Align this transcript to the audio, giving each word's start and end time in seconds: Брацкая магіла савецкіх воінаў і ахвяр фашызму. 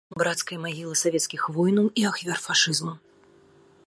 Брацкая 0.19 0.57
магіла 0.63 0.95
савецкіх 1.03 1.41
воінаў 1.57 1.91
і 2.03 2.05
ахвяр 2.13 2.37
фашызму. 2.47 2.93